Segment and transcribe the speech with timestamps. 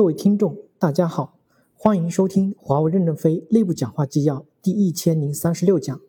[0.00, 1.36] 各位听众，大家好，
[1.76, 6.00] 欢迎收听华为任正非内部讲话纪要第一千零三十六讲，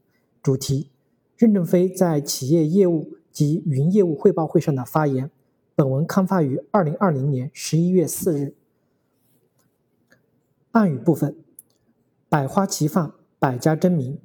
[0.42, 0.88] 主题：
[1.36, 5.30] 任正非在企业业务及云业务汇报会上的发言。
[5.76, 8.56] 本文刊发于二零二零年十一月四日。
[10.72, 11.36] 暗语部分：
[12.30, 14.18] 百花齐放，百家争鸣。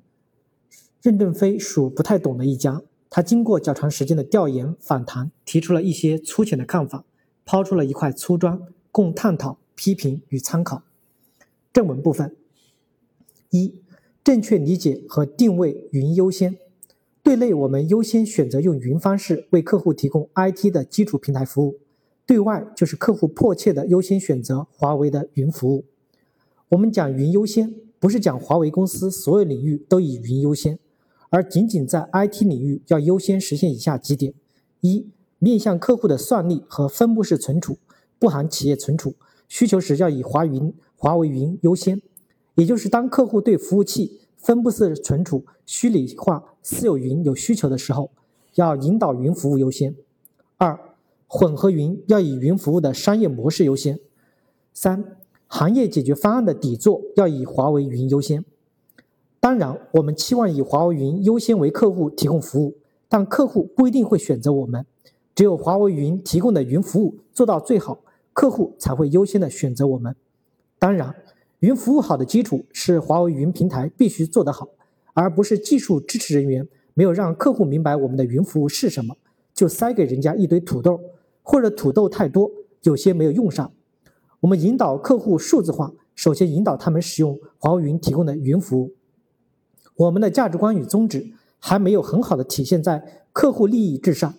[1.03, 7.05] 任正非属不太懂的一家，他经过较长时间的调研访谈，提出了一些粗浅的看法，
[7.45, 8.63] 抛出了一块粗砖。
[8.97, 10.83] 供探讨、批评与参考。
[11.71, 12.35] 正文部分：
[13.51, 13.75] 一、
[14.25, 16.57] 正确理解和定位云优先。
[17.23, 21.75] 对内，我们优先选择用云方式为客户提供 IT 的基础平台服务；
[22.25, 25.85] 对外，就是客户迫切的优先选择华为的云服务。
[26.71, 30.79] 我们讲云优先，不是讲华为公司所有领域都以云优先，
[31.29, 34.33] 而仅仅在 IT 领域要优先实现以下几点：
[34.81, 35.07] 一、
[35.39, 37.77] 面向客户的算力和分布式存储。
[38.19, 39.15] 不含企业存储
[39.49, 42.01] 需求时，要以华云、华为云优先。
[42.55, 48.11] 也就是当客户对服务器分布式存储、虚拟化私有云有需求的时候，
[48.55, 49.95] 要引导云服务优先。
[50.57, 50.79] 二、
[51.27, 53.99] 混合云要以云服务的商业模式优先。
[54.73, 58.45] 三、行业解决方案的底座要以华为云优先。
[59.39, 62.79] 当然，我们期望以华为云优先为客户提供服务，
[63.09, 64.87] 但客户不一定会选择我们。
[65.37, 68.01] 只有华为云提供的云服务做到最好。
[68.33, 70.15] 客户才会优先的选择我们。
[70.79, 71.15] 当然，
[71.61, 74.69] 云服务好的基础是华为云平台必须做得好，
[75.15, 79.17] 而不是技术支持人员没有让客户明白我们的云服务是什么，
[79.55, 81.01] 就塞给人家一堆土豆，
[81.43, 82.51] 或者土豆太多，
[82.83, 83.73] 有些没有用上。
[84.41, 88.93] 我们引导客户数字化，首先引导他们使用华为云提供的云服务。
[89.97, 94.35] 我们的价值观与宗旨还没有很好的体现在客户利益至上，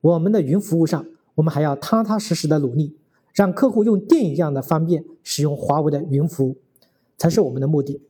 [0.00, 2.96] 我们的云服务上，我们还要踏踏实实的努力。
[3.32, 6.56] 让客户用电一样的方便使用华为的云服务，
[7.16, 8.02] 才是我们的目的。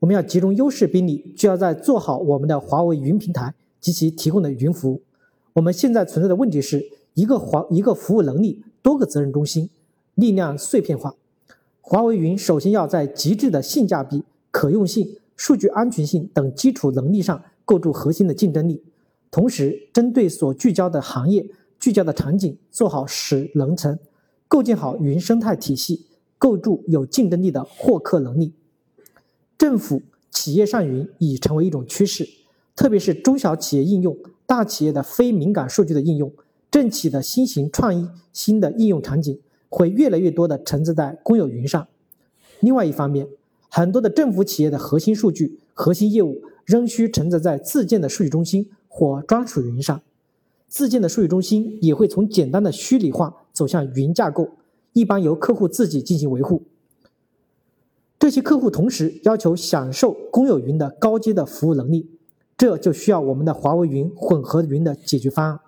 [0.00, 5.00] 我们要集中优势兵力，就要在做好我们的华为云平台及其提供的云服务。
[5.54, 9.70] 我们现在存在的问题是一个华一个服务能力，多个责任中心，
[10.14, 11.14] 力量碎片化。
[11.80, 18.82] 华为云首先要在极致的性价比、可用性、数据安全性等基础能力上构筑核心的竞争力，
[19.36, 21.46] 同时针对所聚焦的行业、
[21.78, 23.98] 聚焦的场景做好使能层。
[24.48, 26.06] 构建好云生态体系，
[26.38, 28.54] 构筑有竞争力的获客能力。
[29.58, 32.26] 政府、企业上云已成为一种趋势，
[32.74, 36.32] 特别是中小企业应用、大企业的非敏感数据的应用、
[36.70, 39.38] 政企的新型创意、新的应用场景，
[39.68, 41.86] 会越来越多的承载在公有云上。
[42.60, 43.28] 另外一方面，
[43.68, 50.00] 很多的政府企业的核心数据、核心业务仍需承载在自建的数据中心或专属云上。
[50.68, 54.48] 自建的数据中心也会从简单的虚拟化走向云架构，
[54.94, 56.62] 一般由客户自己进行维护。
[58.18, 62.08] 这些客户同时要求享受公有云的高阶的服务能力，
[62.56, 65.60] 这就需要我们的华为云混合云的解决方案。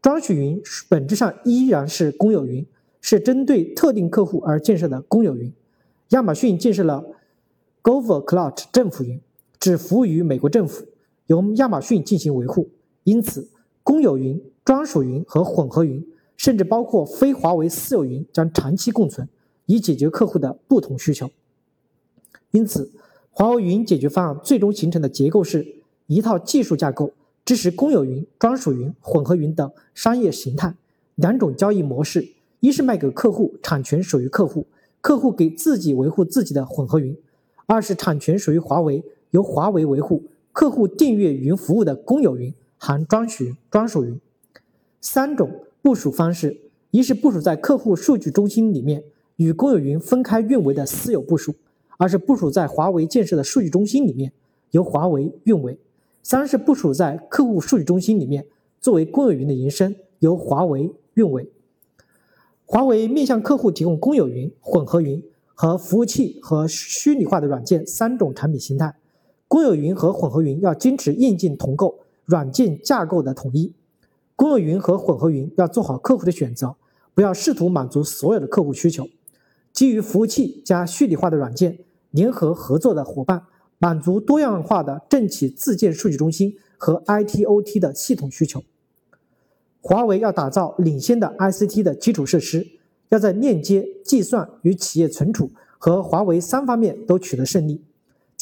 [0.00, 0.58] 专属云
[0.88, 2.66] 本质上依然是公有云，
[3.02, 5.52] 是针对特定客户而建设的公有云。
[6.08, 7.04] 亚马逊建设了
[7.82, 9.20] Google Cloud 政府云，
[9.60, 10.86] 只服务于美国政府，
[11.26, 12.68] 由亚马逊进行维护，
[13.04, 13.48] 因此。
[13.84, 16.06] 公有云、专属云和混合云，
[16.36, 19.28] 甚至包括非华为私有云，将长期共存，
[19.66, 21.28] 以解决客户的不同需求。
[22.52, 22.92] 因此，
[23.32, 25.66] 华为云解决方案最终形成的结构是
[26.06, 27.10] 一套技术架构，
[27.44, 30.76] 支持公有云、专属云、混合云等商业形态
[31.16, 32.28] 两种交易模式：
[32.60, 34.66] 一是卖给客户，产权属于客户，
[35.00, 37.16] 客户给自己维护自己的混合云；
[37.66, 40.22] 二是产权属于华为，由华为维护，
[40.52, 42.54] 客户订阅云服务的公有云。
[42.84, 44.20] 含专属云、专属云
[45.00, 49.04] 三种部署方式：一是部署在客户数据中心里面，
[49.36, 51.52] 与公有云分开运维的私有部署；
[51.96, 54.32] 二是部署在华为建设的数据中心里面，
[54.72, 55.76] 由华为运维；
[56.24, 58.46] 三是部署在客户数据中心里面，
[58.80, 61.48] 作为公有云的延伸，由华为运维。
[62.64, 65.22] 华为面向客户提供公有云、混合云
[65.54, 68.96] 和服务器和虚拟化的软件三种产品形态。
[69.52, 71.98] 公有云和混合云要坚持硬件同构。
[72.24, 73.74] 软件架构的统一，
[74.34, 76.74] 公有云和混合云要做好客户的选择，
[77.12, 79.06] 不要试图满足所有的客户需求。
[79.70, 81.80] 基于服务器加虚拟化的软件，
[82.12, 83.42] 联合合作的伙伴，
[83.78, 88.62] 满足多样化的政企自建数据中心和 ITOT 的系统需求。
[89.82, 92.66] 华为要打造领先的 ICT 的基础设施，
[93.10, 97.82] 要在链接、计算与企业存储和华为三方面都取得胜利，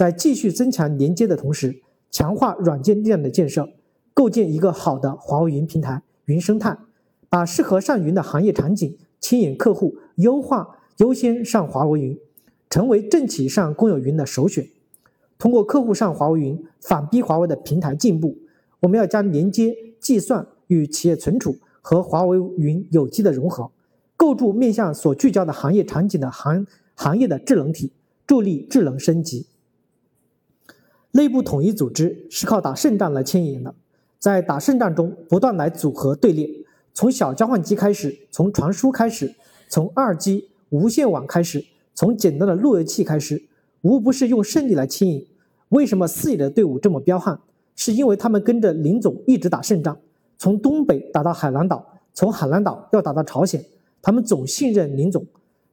[0.01, 1.83] 在继续增强连接的同时。
[2.11, 3.69] 强化软件力量的建设，
[4.15, 6.79] 构建一个好的华为云平台、云生态，
[7.29, 12.19] 把适合上云的行业场景牵引客户优化优先上华为云，
[12.71, 14.67] 成为政企上公有云的首选。
[15.39, 18.39] 通过客户上华为云，反逼华为的平台进步。
[18.81, 23.71] 我们要将连接、计算与企业存储和华为云有机的融合，
[24.17, 27.93] 构筑面向所聚焦的行业场景的行行业的智能体，
[28.27, 29.47] 助力智能升级。
[31.13, 33.75] 内部统一组织是靠打胜仗来牵引的，
[34.19, 36.49] 在打胜仗中不断来组合队列，
[36.95, 39.35] 从小交换机开始，从传输开始，
[39.69, 41.65] 从二 G 无线网开始，
[41.95, 43.43] 从简单的路由器开始，
[43.83, 45.27] 无不是用胜利来牵引。
[45.71, 47.41] 为什么四野的队伍这么彪悍？
[47.75, 49.97] 是因为他们跟着林总一直打胜仗，
[50.37, 53.65] 从东北打到海南岛，从海南岛要打到朝鲜，
[54.03, 55.27] 他们总信任林总，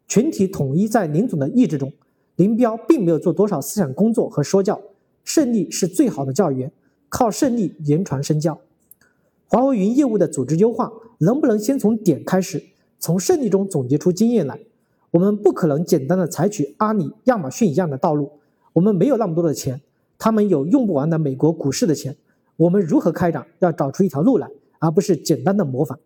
[0.08, 1.92] 群体统一在林总的意志中。
[2.38, 4.80] 林彪并没有做多少思想工作和说教，
[5.28, 6.72] 胜利是最好的教员，
[7.10, 8.62] 靠胜利言传身教。
[9.46, 12.64] 华为云业务的组织优化，能不能先从点开始，
[12.98, 14.58] 从胜利中总结出经验来？
[15.12, 18.32] 我们不可能简单的采取阿里、亚马逊一样的道路，
[18.72, 19.82] 我们没有那么多的钱。
[20.18, 22.16] 他们有用不完的美国股市的钱，
[22.56, 23.46] 我们如何开展？
[23.60, 26.00] 要找出一条路来，而不是简单的模仿。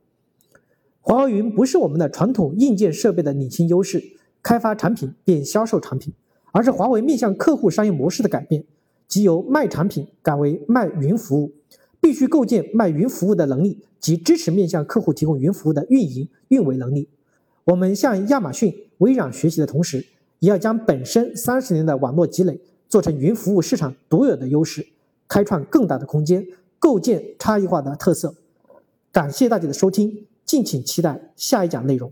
[0.99, 4.03] 华为云不是我们的传统硬件设备的领先优势，
[4.41, 6.11] 开发产品变销售产品，
[6.51, 8.63] 而是华为面向客户商业模式的改变，
[9.11, 11.51] 即由卖产品改为卖云服务，
[11.99, 17.09] 必须构建卖云服务的能力及支持面向客户提供云服务的运营运维能力。
[17.65, 20.05] 我们向亚马逊、微软学习的同时，
[20.39, 22.61] 也要将本身三十年的网络积累。
[22.87, 24.85] 做成云服务市场独有的优势，
[25.25, 26.45] 开创更大的空间，
[26.77, 28.35] 构建差异化的特色。
[29.13, 32.11] 感谢大家的收听，敬请期待下一讲内容。